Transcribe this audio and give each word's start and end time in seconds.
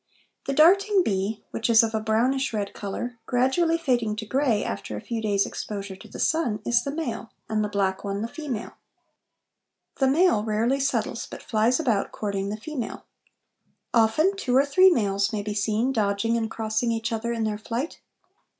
The 0.47 0.53
darting 0.53 1.03
bee, 1.03 1.43
which 1.51 1.69
is 1.69 1.83
of 1.83 1.93
a 1.93 1.99
brownish 1.99 2.53
red 2.53 2.73
colour, 2.73 3.19
gradually 3.27 3.77
fading 3.77 4.15
to 4.15 4.25
grey 4.25 4.63
after 4.63 4.97
a 4.97 5.01
few 5.01 5.21
days' 5.21 5.45
exposure 5.45 5.95
to 5.95 6.07
the 6.07 6.17
sun, 6.17 6.59
is 6.65 6.83
the 6.83 6.89
male, 6.89 7.29
and 7.47 7.63
the 7.63 7.69
black 7.69 8.03
one 8.03 8.23
the 8.23 8.27
female. 8.27 8.71
The 9.97 10.07
male 10.07 10.43
rarely 10.43 10.79
settles, 10.79 11.27
but 11.27 11.43
flies 11.43 11.79
about 11.79 12.11
courting 12.11 12.49
the 12.49 12.57
female. 12.57 13.05
Often 13.93 14.37
two 14.37 14.55
or 14.57 14.65
three 14.65 14.89
males 14.89 15.31
may 15.31 15.43
be 15.43 15.53
seen 15.53 15.91
dodging 15.91 16.35
and 16.35 16.49
crossing 16.49 16.91
each 16.91 17.11
other 17.11 17.31
in 17.31 17.43
their 17.43 17.59
flight. 17.59 18.01